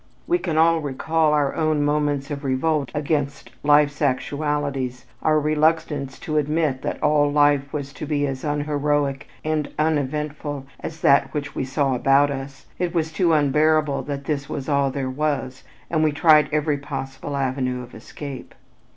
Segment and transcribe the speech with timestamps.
[0.25, 6.37] We can all recall our own moments of revolt against life's actualities, our reluctance to
[6.37, 11.65] admit that all life was to be as unheroic and uneventful as that which we
[11.65, 16.11] saw about us, it was too unbearable that "this was all there was" and we
[16.11, 18.55] tried every possible avenue of escape.